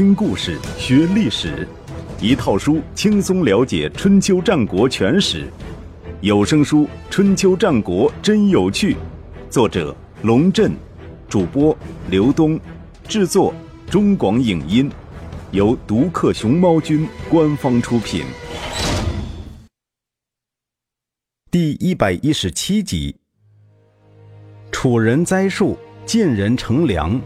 [0.00, 1.68] 听故事学历史，
[2.22, 5.46] 一套书轻松了解春秋战国全史。
[6.22, 8.94] 有声书《春秋战国真有趣》，
[9.50, 10.72] 作者龙震，
[11.28, 11.76] 主播
[12.08, 12.58] 刘东，
[13.06, 13.52] 制作
[13.90, 14.90] 中广影音，
[15.50, 18.24] 由独克熊猫君官方出品。
[21.50, 23.14] 第一百一十七集：
[24.72, 25.76] 楚人栽树，
[26.06, 27.20] 晋人乘凉。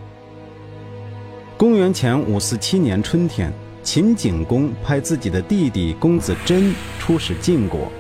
[1.64, 3.50] 公元前五四七年春天，
[3.82, 7.90] 秦景公派自己的弟弟公子真出使晋国。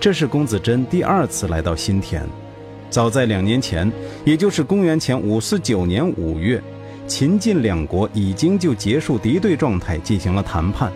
[0.00, 2.26] 这是公子真第二次来到新田。
[2.88, 3.92] 早在两年前，
[4.24, 6.58] 也就是公元前五四九年五月，
[7.06, 10.90] 秦晋两国已经就结束敌对状态进行了谈判。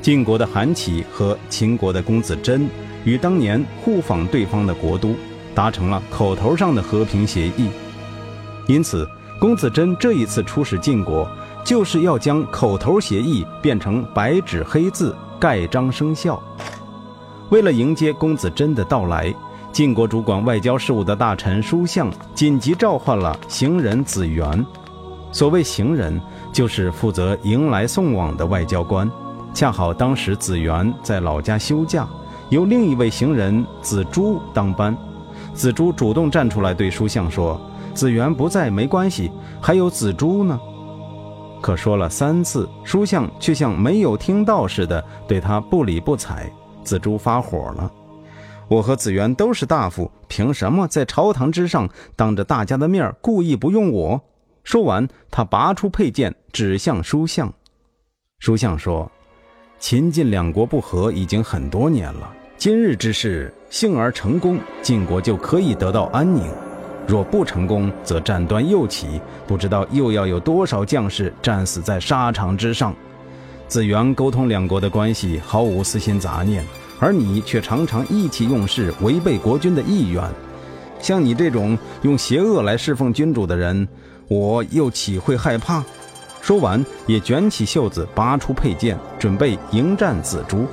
[0.00, 2.68] 晋国的韩起和秦国的公子真
[3.04, 5.16] 与当年互访对方的国都，
[5.52, 7.70] 达成了口头上的和平协议。
[8.68, 9.04] 因此。
[9.44, 11.28] 公子真这一次出使晋国，
[11.62, 16.42] 就是要将口头协议变成白纸黑字盖章生效。
[17.50, 19.30] 为了迎接公子真的到来，
[19.70, 24.64] 晋国主管外交事务的大臣叔向紧急召唤了行人子元。
[25.30, 26.18] 所谓行人，
[26.50, 29.06] 就是负责迎来送往的外交官。
[29.52, 32.08] 恰好当时子元在老家休假，
[32.48, 34.96] 由另一位行人子朱当班。
[35.52, 37.60] 子朱主动站出来对叔向说。
[37.94, 39.30] 子元不在没关系，
[39.62, 40.58] 还有子朱呢。
[41.62, 46.50] 可说了三次，书相却像没有听到似的，对他不理不睬。
[46.82, 47.90] 子朱发火了
[48.68, 54.20] ：“我和子元都是大夫，凭什么在朝堂之上当着大家的面故意不用我？”
[54.64, 57.50] 说完，他拔出佩剑指向书相。
[58.40, 59.10] 书相说
[59.78, 66.44] ：“秦晋两国不和已经很多年了，今日之事幸而成功，晋国就可以得到安宁。”
[67.06, 72.94] 若不成功，则战端又起，不知道又要有多少将士战死在沙场之上。
[73.68, 76.64] 子元沟通两国的关系毫无私心杂念，
[76.98, 80.22] 而你却常常意气用事，违背国君的意愿。
[81.00, 83.86] 像你这种用邪恶来侍奉君主的人，
[84.28, 85.82] 我又岂会害怕？
[86.40, 90.66] 说完，也卷起袖子，拔出佩剑，准备迎战子朱。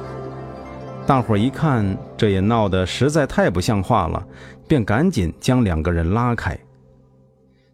[1.06, 4.26] 大伙一看，这也闹得实在太不像话了。
[4.68, 6.58] 便赶紧将两个人拉开。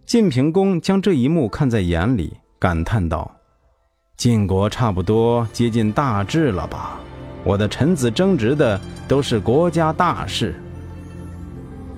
[0.04, 3.30] 晋平公将这一幕看在眼里，感叹道
[4.18, 7.00] ：“晋国差不多接近大治了吧？
[7.44, 10.56] 我的臣子争执的都是国家大事。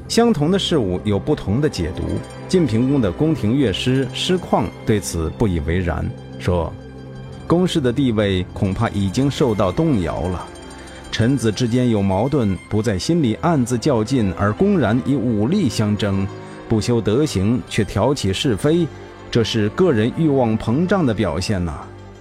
[0.10, 2.04] 相同的事物有不同的解读。
[2.50, 6.06] 晋平公的宫廷乐师师旷对此不以为然，
[6.40, 6.74] 说
[7.48, 10.46] ：‘公室的地位恐怕已经受到动摇了。’”
[11.12, 16.28] 臣子之间有矛盾，不在心里暗自较劲，而公然以武力相争，
[16.68, 18.88] 不修德行却挑起是非，
[19.31, 21.74] 这是个人欲望膨胀的表现呐！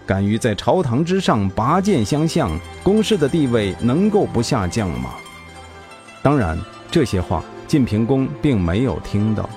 [0.06, 2.50] 敢于在朝堂之上拔剑相向，
[2.82, 5.10] 公室的地位能够不下降吗？
[6.22, 6.59] 当然，
[6.91, 9.48] 这些话晋平公并没有听到。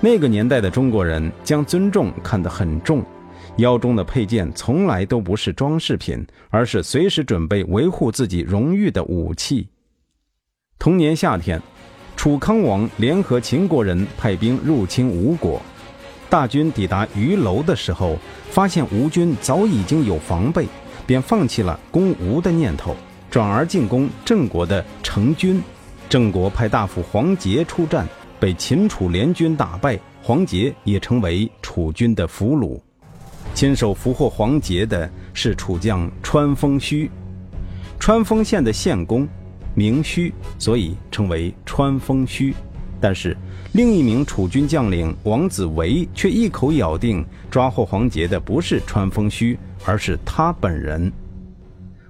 [0.00, 3.04] 那个年代的中国人将尊重看得很重。
[3.60, 9.68] 腰中的佩剑从来都不是装饰品，而是随时准备维护自己荣誉的武器。
[10.78, 11.60] 同年夏天，
[12.16, 15.60] 楚康王联合秦国人派兵入侵吴国，
[16.28, 18.18] 大军抵达鱼楼的时候，
[18.50, 20.66] 发现吴军早已经有防备，
[21.06, 22.96] 便放弃了攻吴的念头，
[23.30, 25.62] 转而进攻郑国的成军。
[26.08, 28.06] 郑国派大夫黄杰出战，
[28.40, 32.80] 被秦楚联军打败，黄杰也成为楚军的俘虏。
[33.54, 37.10] 亲手俘获黄杰的是楚将川丰胥，
[37.98, 39.28] 川丰县的县公
[39.74, 42.54] 名胥，所以称为川丰胥。
[43.02, 43.36] 但是
[43.72, 51.12] 另一名楚军将领王子维却一口咬定抓获黄杰的不是川丰胥，而是他本人。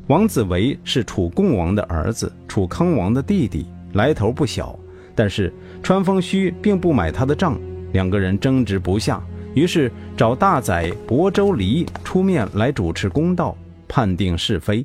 [0.07, 4.79] 王子维是楚共王的儿子，楚康王的弟弟，来头不小。
[5.15, 5.53] 但是
[5.83, 7.59] 川丰胥并不买他的账，
[7.93, 9.23] 两个人争执不下。
[9.55, 13.57] 于是找大宰亳州离出面来主持公道，
[13.89, 14.85] 判定是非。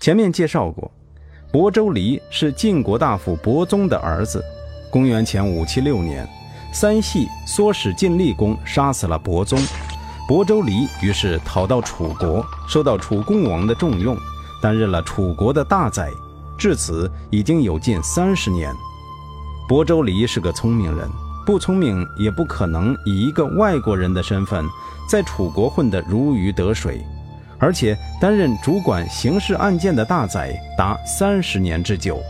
[0.00, 0.90] 前面介绍过，
[1.52, 4.44] 亳州离是晋国大夫亳宗的儿子。
[4.90, 6.28] 公元前五七六年，
[6.72, 9.58] 三系唆使晋厉公杀死了亳宗，
[10.28, 14.16] 亳州离于是逃到楚国，受到楚共王的重用，
[14.62, 16.10] 担任了楚国的大宰。
[16.56, 18.74] 至此已经有近三十年。
[19.68, 21.08] 亳州离是个聪明人。
[21.48, 24.62] 不聪明也不可能以一个外国人的身份
[25.08, 27.00] 在楚国混得如鱼得水，
[27.58, 32.20] 而且担任主管刑事案件的大宰达三十年之久。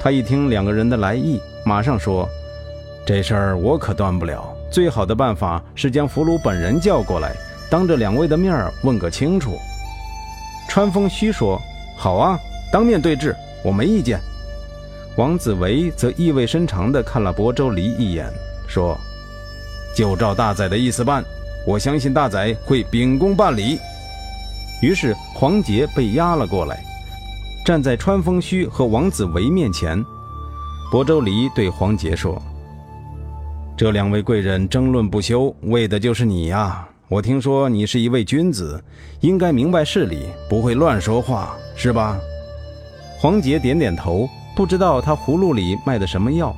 [0.00, 2.28] 他一听两个人的来意，马上说
[3.06, 4.52] ：“这事儿我可断不了。
[4.72, 7.36] 最好的办法是将俘虏本人叫过来，
[7.70, 8.52] 当着两位的面
[8.82, 9.56] 问个清楚。
[10.68, 11.62] 川风虚说
[11.96, 12.36] ：“好啊，
[12.72, 14.18] 当面对质，我没意见。”
[15.16, 18.32] 王子维则意味深长地看了亳州离一眼，
[18.66, 18.98] 说
[19.94, 21.22] ：“就照大宰的意思办，
[21.66, 23.78] 我相信大宰会秉公办理。”
[24.82, 26.82] 于是黄杰被押了过来，
[27.64, 30.02] 站在川风虚和王子维面前。
[30.90, 32.40] 亳州离对黄杰说
[33.76, 36.88] ：“这两位贵人争论不休，为的就是你呀！
[37.08, 38.82] 我听说你是一位君子，
[39.20, 42.18] 应该明白事理，不会乱说话，是吧？”
[43.20, 46.54] 黄杰点点头，不知道他葫芦里卖的什么药。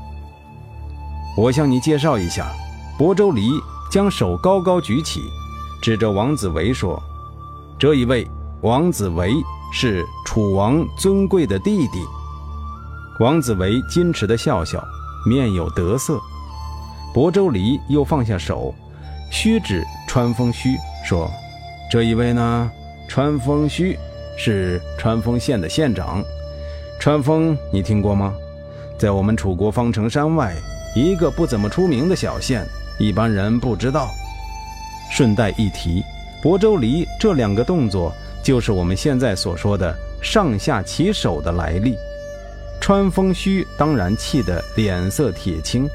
[1.36, 2.52] 我向你介绍一下，
[2.98, 3.48] 亳州离
[3.90, 5.20] 将手高高举起，
[5.82, 7.00] 指着王子维说。
[7.78, 8.26] 这一位
[8.62, 9.32] 王子维
[9.72, 12.02] 是楚王尊贵的弟弟。
[13.20, 14.82] 王子维矜持地笑笑，
[15.26, 16.20] 面有得色。
[17.14, 18.74] 亳州离又放下手，
[19.30, 21.30] 虚指川风虚说
[21.90, 22.70] ：“这一位呢，
[23.08, 23.96] 川风虚
[24.36, 26.22] 是川风县的县长。
[27.04, 28.34] 川风你听过吗？
[28.96, 30.56] 在我们楚国方城山外
[30.96, 32.66] 一个不怎么出名的小县，
[32.98, 34.08] 一般人不知道。
[35.10, 36.02] 顺带一提。”
[36.42, 38.10] 亳州离这两个动作，
[38.42, 41.94] 就是我们现在所说的上下其手的来历。
[42.80, 45.86] 川风虚当然气得脸色铁青，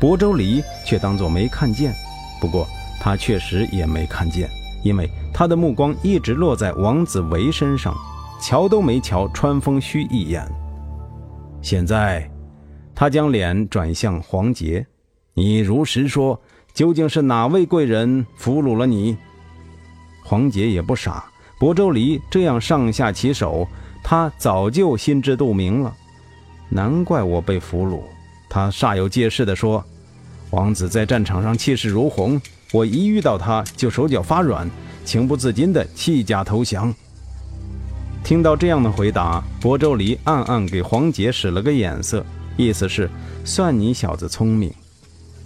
[0.00, 1.94] 亳州离却当作没看见。
[2.40, 2.66] 不过
[2.98, 4.50] 他确实也没看见，
[4.82, 7.94] 因为他的目光一直落在王子维身上，
[8.40, 10.46] 瞧都没瞧川风虚一眼。
[11.62, 12.30] 现在，
[12.94, 14.86] 他将脸转向黄杰
[15.34, 16.40] ：“你如实说。”
[16.72, 19.16] 究竟是哪位贵人俘虏了你？
[20.24, 21.24] 黄杰也不傻，
[21.58, 23.66] 亳州离这样上下其手，
[24.04, 25.92] 他早就心知肚明了。
[26.68, 28.02] 难怪我被俘虏。
[28.48, 29.84] 他煞有介事地说
[30.50, 32.40] ：“王子在战场上气势如虹，
[32.72, 34.70] 我一遇到他就手脚发软，
[35.04, 36.94] 情不自禁地弃甲投降。”
[38.30, 42.24] 听到这样的回答，亳州离暗暗给黄杰使了个眼色，
[42.56, 43.10] 意思是
[43.44, 44.72] 算你小子聪明。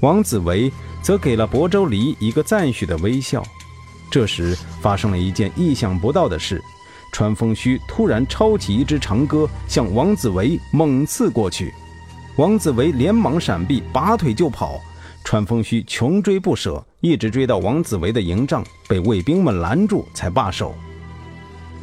[0.00, 0.70] 王子维。
[1.02, 3.42] 则给了亳州离一个赞许的微笑。
[4.10, 6.60] 这时发生了一件意想不到的事：
[7.10, 11.72] 川风虚突然抄起一支长戈，向王子维猛刺过去。
[12.36, 14.78] 王子维连忙闪避，拔腿就跑。
[15.24, 20.74] 川风虚穷追不舍，一直追到王子维的营帐，被卫兵们拦住才罢手。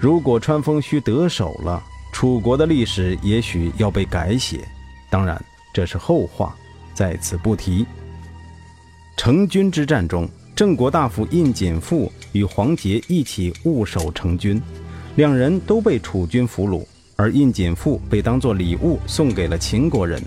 [0.02, 1.80] 如果川风须得手了，
[2.12, 4.68] 楚国的历史也许要被改写。
[5.12, 5.40] 当然，
[5.72, 6.56] 这是后话，
[6.92, 7.86] 在此不提。
[9.16, 14.60] 成军之战中，郑国大夫印锦父与黄杰一起误守成军，
[15.18, 16.84] 两人都被楚军俘虏，
[17.16, 20.20] 而印锦父被当作礼物送给了秦国人。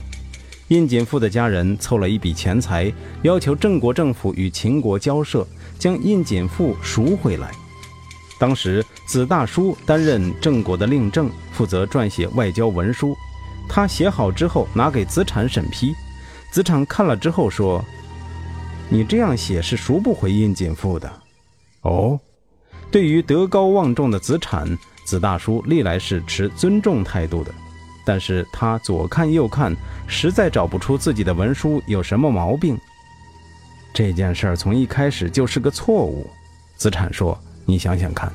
[0.68, 2.92] 印锦父的家人凑了一笔钱财，
[3.22, 5.44] 要求郑国政府与秦国交涉，
[5.80, 7.50] 将印锦父赎回来。
[8.36, 13.16] 当时子大叔担任郑国的令政，负责撰写外交文书。
[13.68, 15.94] 他写好之后拿给子产审批，
[16.50, 17.84] 子产看了之后说。
[18.90, 21.10] 你这样写是赎不回印锦父的，
[21.80, 22.20] 哦。
[22.90, 24.68] 对于德高望重的子产，
[25.06, 27.52] 子大叔历来是持尊重态度的，
[28.04, 29.74] 但是他左看右看，
[30.06, 32.78] 实在找不出自己的文书有什么毛病。
[33.94, 36.30] 这件事儿从一开始就是个错误。
[36.76, 38.30] 子产说：“你想想看，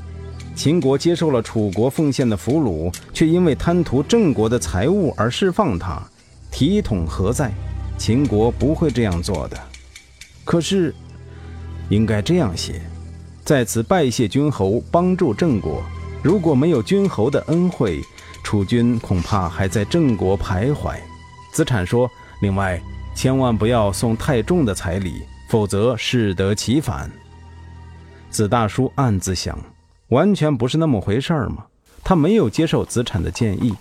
[0.60, 6.04] 秦国接受了楚国奉献的俘虏，却因为贪图郑国的财物而释放他，
[6.52, 7.50] 体统何在？
[7.98, 9.58] 秦国不会这样做的。”
[10.44, 10.94] 可是，
[11.88, 12.82] 应该这样写：
[13.46, 15.82] 在此拜谢君侯帮助郑国。
[16.22, 18.02] 如果没有君侯的恩惠，
[18.44, 20.98] 楚军恐怕还在郑国徘徊。
[21.54, 22.12] 子产说
[22.44, 22.78] ：“另外，
[23.16, 27.10] 千万不要送太重的彩礼，否则适得其反。”
[28.30, 29.58] 子大叔暗自想：
[30.10, 31.66] 完全不是那么回事儿嘛。
[32.04, 33.74] 他没有接受子产的建议，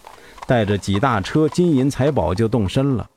[0.46, 3.08] 带着几大车金银财宝就动身了。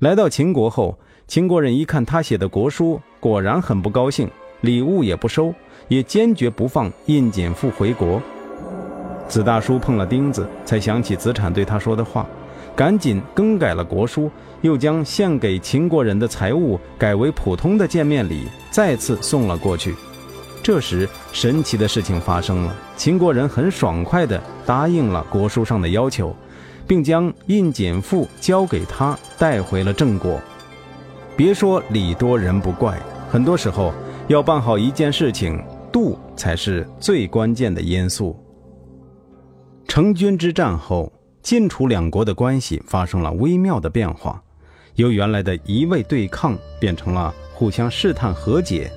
[0.00, 0.98] 来到秦国后。
[1.28, 4.28] 秦国人一看他写的国书，果然很不高兴，
[4.60, 5.54] 礼物也不收，
[5.88, 8.20] 也坚决不放印锦父回国。
[9.28, 12.26] 子大叔碰了钉子，才想起子产对他说的话，
[12.76, 14.30] 赶紧更改了国书，
[14.60, 19.94] 又将献给秦国人的财物改为普通的见面礼，再次送了过去。
[20.62, 26.34] 这时，神奇的事情发生了，秦国人很爽快地答应了国书上的要求，
[26.86, 30.40] 并将印简赋交给他带回了郑国。
[31.36, 32.96] 别说礼多人不怪，
[33.28, 33.92] 很多时候
[34.28, 38.38] 要办好一件事情，度才是最关键的因素。
[39.88, 44.40] 成军之战后，晋楚两国的关系发生了微妙的变化，
[44.94, 48.92] 由原来的一味对抗变成了互相试探和解。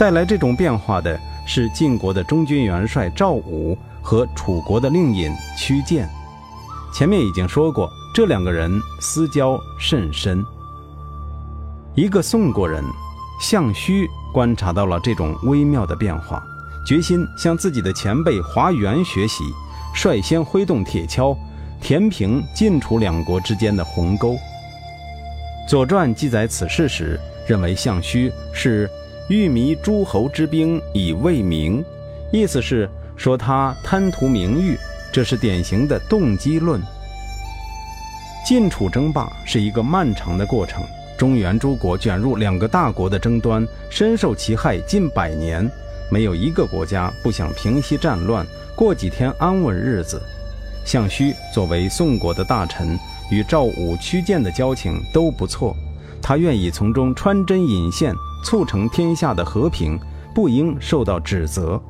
[0.00, 6.08] 带来这种变化的是晋国的中军元帅赵武和楚国的令尹屈建。
[6.90, 10.42] 前面已经说过，这两个人私交甚深。
[11.94, 12.82] 一个宋国人
[13.42, 16.42] 项须观察到了这种微妙的变化，
[16.86, 19.44] 决心向自己的前辈华元学习，
[19.92, 21.36] 率先挥动铁锹，
[21.78, 24.32] 填平晋楚两国之间的鸿沟。
[25.68, 28.88] 《左传》记载此事时，认为项须是
[29.30, 31.84] 欲迷诸侯之兵以为名，
[32.32, 34.76] 意思是说他贪图名誉，
[35.12, 36.82] 这是典型的动机论。
[38.44, 40.82] 晋楚争霸是一个漫长的过程。
[41.16, 45.70] 中原诸国卷入两个大国的争端，深受其害近百年，
[46.10, 48.44] 没有一个国家不想平息战乱，
[48.74, 50.20] 过几天安稳日子。
[50.84, 52.98] 项须作为宋国的大臣，
[53.30, 55.76] 与赵武、屈建的交情都不错，
[56.20, 59.98] 他愿意从中穿针引线，促成天下的和平，
[60.34, 61.80] 不应受到指责。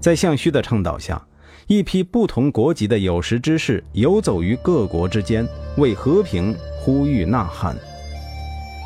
[0.00, 1.20] 在项须的倡导下，
[1.66, 7.76] 一批不同国籍的有识之士游走于各国之间，为和平呼吁呐喊。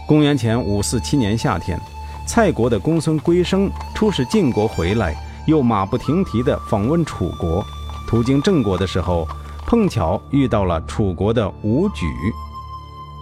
[0.07, 1.79] 公元前五四七年夏天，
[2.27, 5.15] 蔡国的公孙归生出使晋国回来，
[5.47, 7.65] 又马不停蹄地访问楚国。
[8.07, 9.27] 途经郑国的时候，
[9.67, 12.07] 碰巧遇到了楚国的伍举。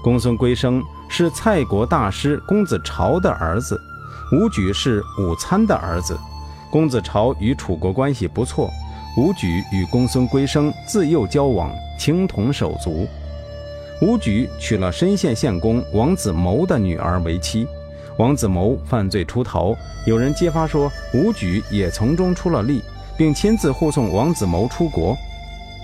[0.02, 0.80] 公孙归生
[1.18, 3.80] 是蔡国大师公子朝的儿子，
[4.32, 6.14] 伍举是伍参的儿子。
[6.70, 8.70] 公子朝与楚国关系不错，
[9.16, 13.08] 伍举与公孙归生自幼交往，情同手足。
[14.02, 17.66] 伍举娶了深县县公王子谋的女儿为妻，
[18.18, 22.82] 王子谋犯罪出逃，有人揭发说伍举也从中出了力，
[23.16, 25.16] 并亲自护送王子谋出国。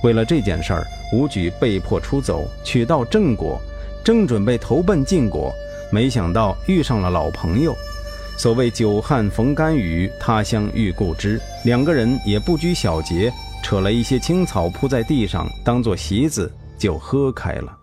[0.04, 3.58] 为了这件事儿，伍举被迫出走，取到郑国，
[4.04, 5.52] 正准备投奔晋国，
[5.90, 7.74] 没想到遇上了老朋友。
[8.36, 13.32] 所谓久旱逢甘雨，他乡遇故知，两个人也不拘小节，
[13.62, 17.76] 扯了一些青草铺在地上，当做席子就喝开了。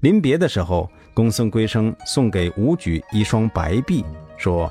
[0.00, 4.04] 临别的时候，公孙归生送给武举一双白璧，
[4.36, 4.70] 说：“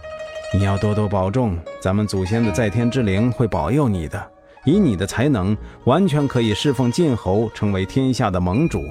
[0.56, 4.32] 你要多多保重，咱们祖先的在天之灵会保佑你的。
[4.66, 8.84] 以你的才能，完全可以侍奉晋侯，成为天下的盟主。”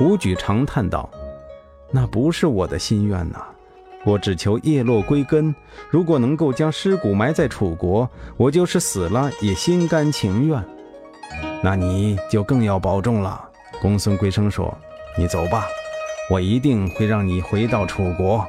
[0.00, 1.08] 伍举长叹道
[1.90, 3.44] ：“那不是我的心愿呐，
[4.04, 5.54] 我只求叶落归根。
[5.90, 10.62] 如果能够将尸骨埋在楚国，我就是死了也心甘情愿。
[11.62, 13.42] 那你就更要保重了。”
[13.80, 14.76] 公孙归生说。
[15.18, 15.66] 你走吧，
[16.30, 18.46] 我一定会让你回到楚国。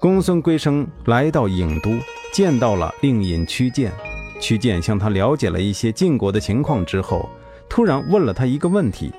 [0.00, 1.90] 公孙归生来到郢都，
[2.32, 3.92] 见到了令尹屈建。
[4.40, 7.28] 屈建向他了解了一些晋国的情况之后，
[7.68, 9.12] 突然问了他一个问题：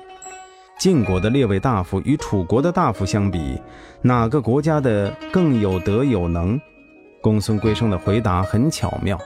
[0.80, 3.60] 晋国的列位大夫与楚国的大夫相比，
[4.00, 6.58] 哪个国家的更有德有能？
[7.20, 9.20] 公孙归生的回答很巧妙：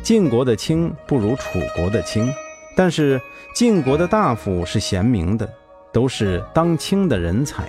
[0.00, 2.32] 晋国的卿不如楚国的卿，
[2.76, 3.20] 但是
[3.52, 5.46] 晋国的大夫是贤明的。
[5.92, 7.64] 都是当卿的人才。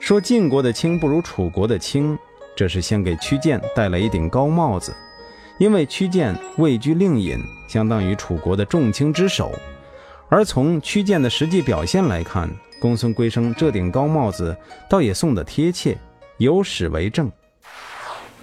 [0.00, 2.18] 说晋国的卿不如楚国的卿，
[2.56, 4.92] 这是先给屈建戴了一顶高帽子，
[5.60, 9.52] 因为屈建位居令尹，相当于楚国的重卿之首。
[10.28, 14.56] 而从屈建的实际表现来看，公孙归生这顶高帽子
[14.88, 15.96] 倒也送得贴切，
[16.36, 17.30] 有史为证。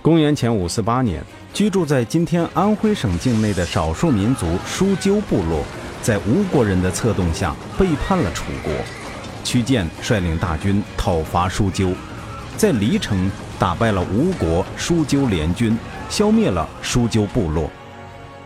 [0.02, 1.24] 公元前五四八年，
[1.54, 5.64] 居住在今天安徽省境内的少数民族舒鸠部落。
[6.02, 8.72] 在吴国人的策动下背叛了楚国，
[9.44, 11.96] 屈建率领大军讨伐舒鸠，
[12.56, 15.76] 在黎城打败了吴国舒鸠联军，
[16.08, 17.68] 消灭了舒鸠部落。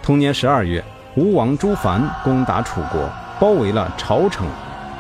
[0.02, 0.82] 同年十二月，
[1.18, 4.48] 吴王朱凡攻打楚国，包围了朝城。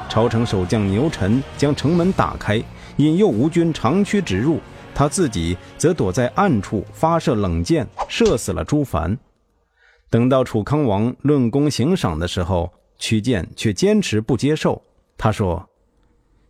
[0.07, 2.59] 朝城守将牛臣将城门打开，
[2.97, 4.59] 引诱吴军长驱直入，
[4.95, 9.15] 他自己则躲在暗处发射冷箭，射死了朱凡。
[10.09, 14.81] 等到楚康王论功行赏的时候，屈建却坚持不接受。
[15.15, 15.63] 他说：“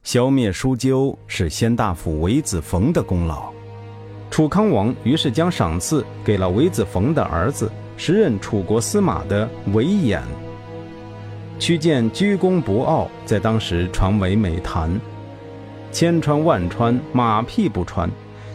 [0.02, 3.52] 消灭舒鸠是先大夫韦子冯的功劳。”
[4.32, 10.22] 楚康王于是将赏赐给了韦子冯的儿子，时任楚国司马的韦衍。
[11.60, 14.90] 屈建居功不傲，在当时传为美谈。
[15.92, 18.10] 千穿万穿，马屁不穿。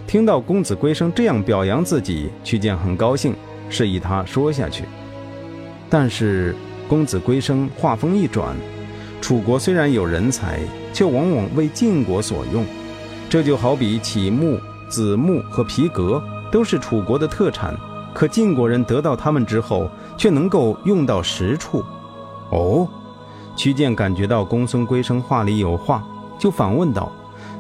[0.06, 3.34] 听到公子归生这样表扬自己，屈建很高兴。
[3.68, 4.84] 示意他说下去，
[5.90, 6.54] 但是
[6.87, 8.54] 公子归生话锋一转，
[9.20, 10.61] 楚国虽然有人才，
[10.92, 12.64] 却往往为晋国所用。
[13.28, 14.58] 这就好比启木、
[14.88, 17.75] 子木和皮革都是楚国的特产，
[18.12, 21.82] 可晋国人得到它们之后，却能够用到实处。
[22.54, 22.87] 哦，
[23.56, 26.06] 屈建感觉到公孙归生话里有话，
[26.38, 27.11] 就反问道：“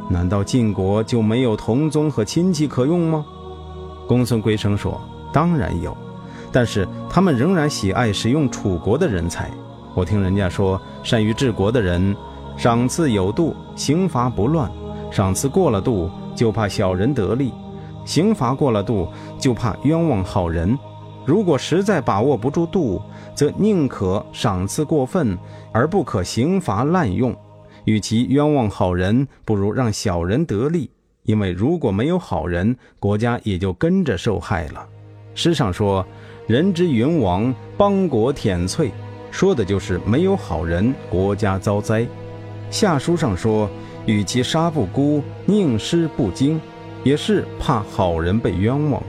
[0.08, 3.26] 难道晋国就没有同宗和亲戚可用吗？
[4.06, 5.00] 公孙归生说
[5.32, 5.96] ：“当然有，
[6.52, 9.50] 但是他们仍然喜爱使用楚国的人才。
[9.94, 12.16] 我听人家说，善于治国的人，
[12.56, 14.68] 赏赐有度，刑罚不乱；
[15.10, 17.50] 赏赐过了度，就怕小人得利；
[18.04, 19.08] 刑罚过了度，
[19.38, 20.78] 就怕冤枉好人。
[21.24, 23.00] 如果实在把握不住度，
[23.34, 25.36] 则宁可赏赐过分，
[25.72, 27.34] 而不可刑罚滥用。
[27.84, 30.90] 与其冤枉好人，不如让小人得利。”
[31.24, 34.86] 因为如果没有好人，国家也就跟着受害了。
[35.34, 36.06] 诗上说
[36.46, 38.90] ：“人之云亡，邦国殄瘁”，
[39.32, 42.06] 说的就是没有好人，国家遭灾。
[42.70, 43.70] 下书上说
[44.04, 46.60] ：“与其杀不辜，宁失不惊”，
[47.02, 49.02] 也是怕好人被冤枉。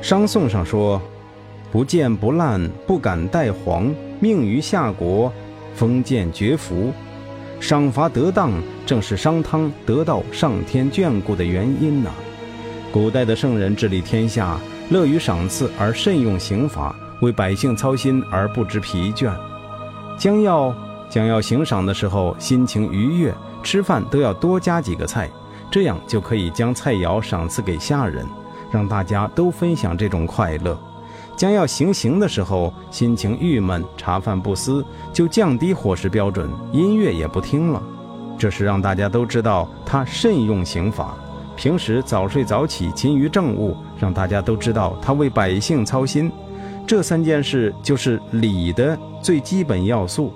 [0.00, 1.00] 商颂上说
[1.70, 5.32] ：“不见不烂，不敢代皇，命于夏国，
[5.74, 6.92] 封建绝服。”
[7.60, 8.50] 赏罚得当，
[8.86, 12.10] 正是商汤得到上天眷顾的原因呐。
[12.90, 14.58] 古代的圣人治理天下，
[14.88, 19.30] 乐于赏赐而慎用刑罚，为百姓操心而不知疲倦。
[20.18, 20.74] 将要
[21.08, 25.30] 将要行赏的时候，心情愉悦，吃饭都要多加几个菜，
[25.70, 28.26] 这样就可以将菜肴赏赐给下人，
[28.72, 30.76] 让大家都分享这种快乐。
[31.40, 37.82] 将要行刑的时候，心情郁闷，茶饭不思，就降低伙食标准，音乐也不听了。
[38.38, 41.16] 这是让大家都知道他慎用刑法。
[41.56, 46.30] 平时早睡早起，勤于政务，让大家都知道他为百姓操心。
[46.86, 50.34] 这三件事就是礼的最基本要素。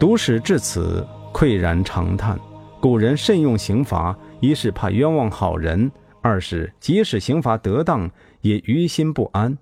[0.00, 2.36] 读史至此，喟然长叹：
[2.80, 5.88] 古人慎用刑罚，一是怕冤枉好人。
[6.20, 9.56] 二是即使刑罚得当，也于心不安；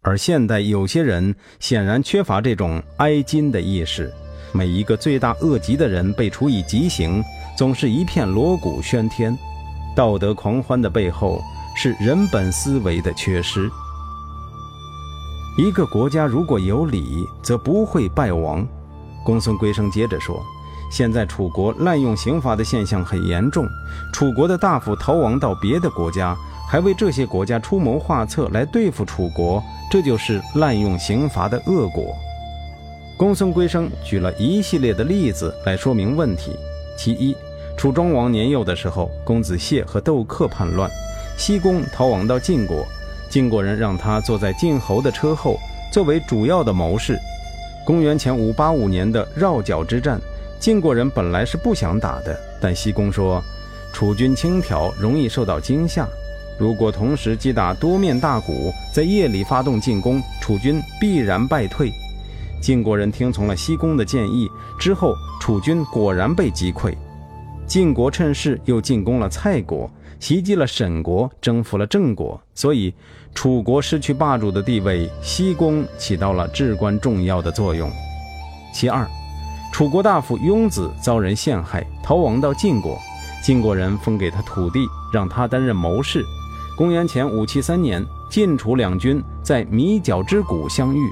[0.00, 4.12] 而现代有些人显然缺乏这种哀矜的意识。
[4.52, 7.22] 每一个罪大恶极的人被处以极刑，
[7.56, 9.36] 总是一片锣鼓喧天。
[9.96, 11.40] 道德狂欢的背后，
[11.74, 13.70] 是人本思维的缺失。
[15.58, 18.66] 一个国家如果有礼，则不会败亡。
[19.24, 20.42] 公孙归生接着说。
[20.92, 23.66] 现在楚国滥用刑罚的现象很严重，
[24.12, 26.36] 楚国的大夫逃亡到别的国家，
[26.68, 32.14] 还为这些国家出谋划策来对付楚国，这就是滥用刑罚的恶果。
[33.16, 36.54] 公孙归生举了一系列的例子来说明问题。
[36.98, 37.34] 其一，
[37.74, 40.90] 楚庄王年幼的时候，公子燮和窦克叛乱，
[41.38, 42.84] 西宫逃亡到晋国，
[43.30, 45.58] 晋国人让他坐在晋侯的车后，
[45.90, 47.18] 作为主要的谋士。
[47.86, 50.20] 公元前五八五年的绕角之战。
[50.62, 53.42] 晋国人本来是不想打的，但西宫说，
[53.92, 56.06] 楚军轻佻，容易受到惊吓。
[56.56, 61.90] 如果同时击打多面大鼓，在夜里发动进攻，楚军必然败退。
[62.60, 64.48] 晋国人听从了西宫的建议，
[64.78, 66.94] 之后楚军果然被击溃。
[67.66, 72.94] 晋国趁势又进攻了蔡国，袭击了沈国，征服了郑国，所以
[73.34, 77.90] 楚国失去霸主的地位，西宫起到了至关重要的作用。
[78.72, 79.04] 其二。
[79.82, 82.96] 楚国大夫雍子遭人陷害，逃亡到晋国。
[83.42, 86.24] 晋国人封给他土地，让他担任谋士。
[86.76, 91.10] 公元前五七三年，晋楚两军在米角之谷相遇。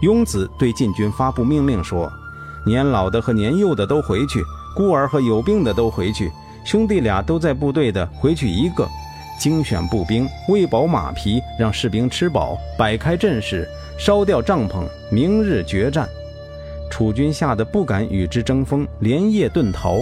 [0.00, 2.10] 雍子对晋军发布命令说
[2.64, 4.42] ：“年老的和年幼的都回去，
[4.74, 6.32] 孤儿和有病的都回去，
[6.64, 8.88] 兄弟俩都在部队的回去一个。
[9.38, 16.08] 精选步兵，喂饱马匹，让士兵吃饱，摆开阵势，烧掉帐篷，明日决战。”
[16.92, 19.96] 楚军吓得不敢与之争锋，连夜遁逃。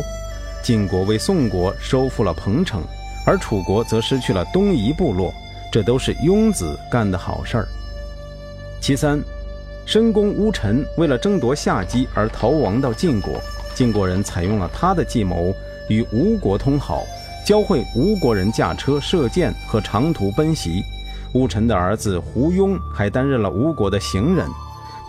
[0.61, 2.83] 晋国为宋国收复了彭城，
[3.24, 5.33] 而楚国则失去了东夷部落，
[5.70, 7.68] 这都是雍子干的好事儿。
[8.81, 9.22] 其三，
[9.87, 13.40] 申公乌臣为了争夺夏姬而逃亡到晋国，
[13.72, 15.55] 晋国人采用了他的计谋，
[15.88, 17.05] 与吴国通好，
[17.46, 20.83] 教会吴国人驾车、射箭和长途奔袭。
[21.35, 24.44] 乌臣的儿子胡庸还担任了吴国的行人。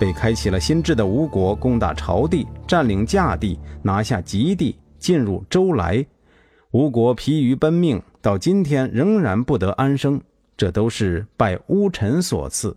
[0.01, 6.03] 被开启了新制的吴国攻打朝地，占领稼地，拿下吉地，进入周来。
[6.71, 10.19] 吴国疲于奔命，到今天仍然不得安生，
[10.57, 12.75] 这都是拜乌臣所赐。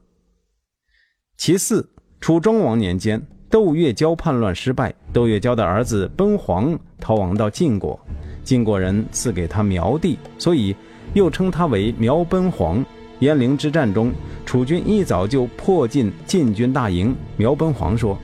[1.38, 1.88] 其四，
[2.20, 7.98] 楚庄王年间，窦月交叛乱失败，窦月交的儿子奔黄逃亡到晋国，
[8.42, 10.76] 晋国人赐给他苗地，所以
[11.14, 12.84] 又称他为苗奔黄。
[13.20, 14.12] 鄢陵之战中，
[14.44, 17.14] 楚军一早就迫近晋军大营。
[17.36, 18.18] 苗奔黄说：“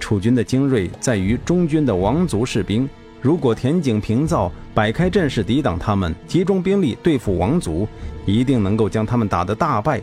[0.00, 2.88] 楚军的精锐在于中军的王族士兵，
[3.20, 7.86] 如果田井平造，摆开阵势抵挡他们，集中兵力对付王族，
[8.24, 10.00] 一定能够将他们打得大败。”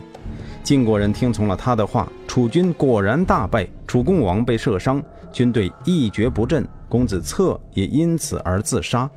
[0.62, 9.10] 晋国人听从了他的话，楚军果然大败，楚共王被射伤，军队一蹶不振，公子策也因此而自杀。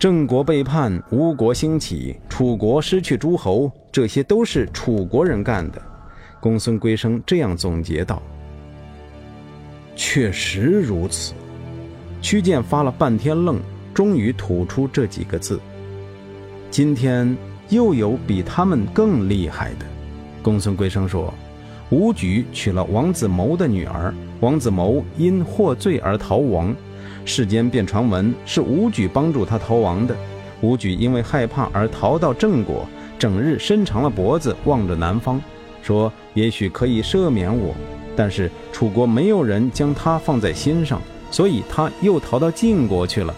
[0.00, 5.82] 郑国背叛，吴国兴起，楚国失去诸侯，这些都是楚国人干的。
[6.40, 8.22] 公孙归生这样总结道
[9.94, 11.34] ：“确实如此。”
[12.22, 13.60] 屈建发了半天愣，
[13.92, 15.60] 终于吐出这几个字
[16.72, 17.36] ：“今天
[17.68, 19.84] 又有比他们更厉害的。”
[20.40, 21.30] 公孙归生说
[21.92, 26.74] ：“吴举娶了王子谋的女儿，王子谋因获罪而逃亡，
[27.30, 30.16] 世间便传闻是吴举帮助他逃亡的。
[30.60, 32.84] 吴举因为害怕而逃到郑国，
[33.16, 35.40] 整日伸长了脖子望着南方，
[35.80, 37.72] 说也许可以赦免我。
[38.16, 43.32] 但是楚国没有人将他放在心上。”所以他又逃到晋国去了。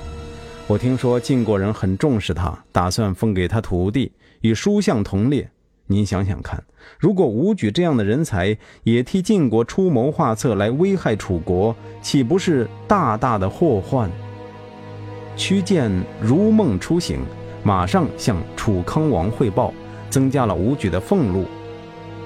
[0.66, 5.46] 我听说晋国人很重视他，打算封给他土地，与叔相同列。
[5.92, 6.64] 您想想看，
[6.98, 14.10] 如果武举这样的人才也替晋国出谋划策来危害楚国，岂不是大大的祸患？
[15.36, 17.20] 屈建如梦初醒，
[17.62, 19.72] 马上向楚康王汇报，
[20.08, 21.44] 增加了武举的俸禄，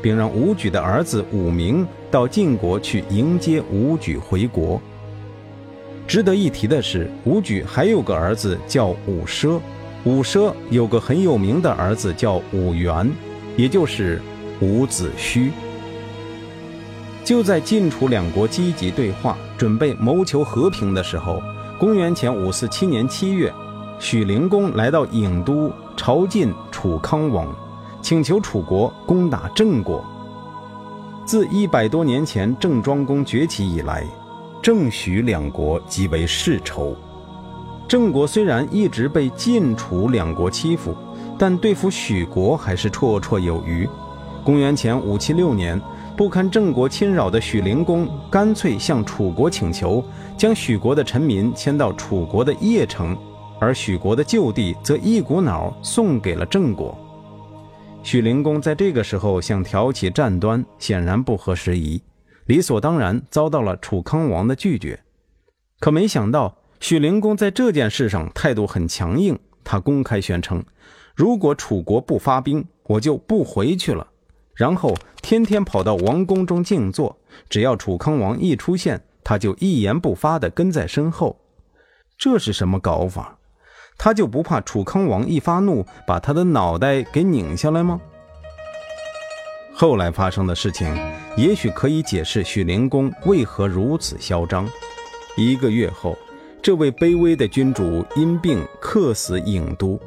[0.01, 4.81] 并让武举的儿子武明到晋国去迎接武举回国。
[6.07, 9.59] 值得一提的是，武举还有个儿子叫武奢，
[10.05, 13.11] 武奢有个很有名的儿子叫武元，
[13.57, 14.21] 也就是
[14.61, 15.51] 伍子胥。
[17.25, 21.43] 就在晋楚两国积极对话、准备谋求和平的时候，
[21.79, 23.53] 公元前五四七年七月，
[23.99, 27.49] 许灵公来到郢都朝觐楚康王，
[28.01, 30.05] 请求楚国攻打郑国。
[31.25, 34.07] 自一百多年前郑庄公崛起以来。
[34.63, 36.97] 郑许两国极为世仇。
[37.87, 40.97] 郑国虽然一直被晋楚两国欺负，
[41.39, 43.89] 但对付许国还是绰绰有余。
[44.45, 45.81] 公元前五七六年，
[46.17, 50.05] 不堪郑国侵扰的许灵公干脆向楚国请求，
[50.37, 53.17] 将许国的臣民迁到楚国的邺城，
[53.61, 56.97] 而许国的旧地则一股脑送给了郑国。
[58.03, 62.01] 许灵公在这个时候想挑起战端，显然不合时宜。
[62.47, 65.01] 理所当然遭到了楚康王的拒绝，
[65.81, 69.37] 可没想到许灵公在这件事上态度很强硬。
[69.65, 70.65] 他公开宣称
[71.17, 74.07] ：“如果楚国不发兵，我就不回去了。”
[74.55, 81.37] 然后天天跑到王宫中静坐，只要楚康王一出现，他就一言不发地跟在身后。
[82.17, 83.37] 这是什么搞法？
[83.99, 88.01] 他就不怕楚康王一发怒把他的脑袋给拧下来吗？
[89.75, 90.95] 后来发生的事情，
[91.37, 94.67] 也许可以解释许灵公为何如此嚣张。
[95.37, 96.17] 一个月后，
[96.63, 100.01] 这位卑微的君主因病客死郢都。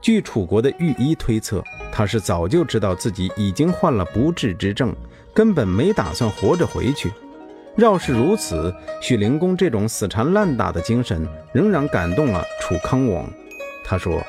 [0.00, 4.94] 据楚国的御医推测，他是早就知道自己已经患了不治之症，
[5.34, 7.10] 根本没打算活着回去。
[7.76, 13.28] 要是如此，许灵公这种死缠烂打的精神仍然感动了楚康王。
[13.84, 14.22] 他说。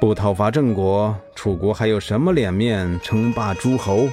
[0.00, 4.06] 不讨伐郑国，楚国还有什么脸面称霸诸侯？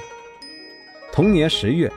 [1.12, 1.92] 同年十月，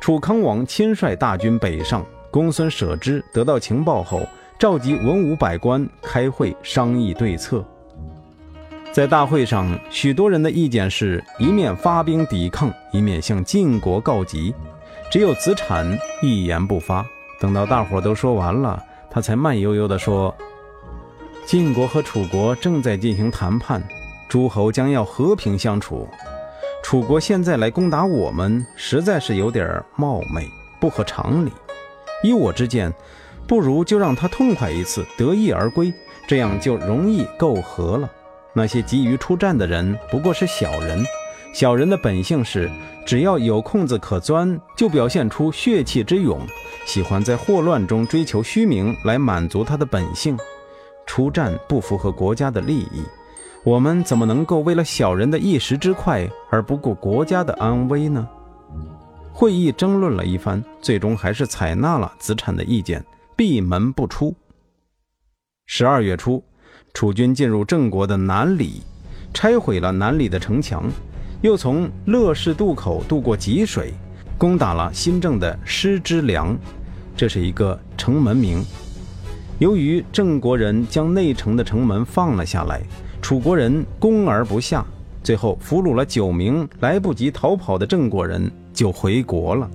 [0.00, 2.06] 楚康王亲率大军北上。
[2.30, 4.24] 公孙舍之得到情报后，
[4.56, 7.64] 召集文武百官开会商议对策。
[8.92, 14.52] 在大会上，许多人的意见是一面发兵抵抗，一面向晋国告急。
[15.12, 17.06] 只有子产一言不发。
[17.38, 20.34] 等到大伙都说完了，他才慢悠悠地说。
[21.46, 23.80] 晋国和楚国正在进行谈判，
[24.28, 26.08] 诸侯将要和平相处。
[26.82, 30.48] 楚国现在来攻打我们，实在是有点冒昧，
[30.80, 31.52] 不合常理。
[32.24, 32.92] 依我之见，
[33.46, 35.92] 不如就让他痛快一次，得意而归，
[36.26, 38.10] 这样就容易够和了。
[38.52, 41.04] 那些急于出战的人不过是小人，
[41.52, 42.70] 小人的本性是，
[43.06, 46.40] 只要有空子可钻，就表现出血气之勇，
[46.84, 50.36] 喜欢在祸乱中追求虚名来满足他的本性。
[51.06, 53.02] 出战不符合国家的利益，
[53.64, 58.28] 我们怎么能够为了小人的一时之快而不顾国家的安危呢？
[59.32, 63.04] 会议争论了一番，最终还是采纳了子产的意见，
[63.36, 64.34] 闭门不出。
[65.66, 66.42] 十二月初，
[66.92, 68.82] 楚军进入郑国的南里，
[69.32, 70.84] 拆毁了南里的城墙，
[71.40, 73.94] 又从乐氏渡口渡过济水，
[74.36, 76.56] 攻打了新郑的师之梁，
[77.16, 78.62] 这是一个城门名。
[79.58, 82.80] 由于郑国人将内城的城门放了下来，
[83.22, 84.84] 楚国人攻而不下，
[85.22, 89.70] 最后俘虏了九名来不及逃跑的郑国人，就回国了。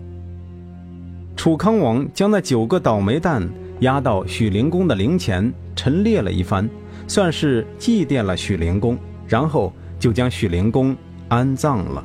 [1.35, 3.47] 楚康王将那九个倒霉蛋
[3.81, 6.67] 押到许灵公的陵前陈列了一番，
[7.07, 10.95] 算是祭奠了许灵公，然后就将许灵公
[11.27, 12.03] 安葬了。